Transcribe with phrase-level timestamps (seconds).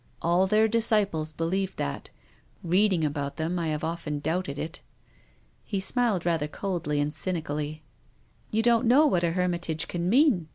[0.23, 2.09] All their disciples believed that.
[2.63, 4.79] Reading about them I have often doubted it."
[5.63, 7.83] He smiled rather coldly and cynically."
[8.51, 10.47] You don't know what a hermitage can mean.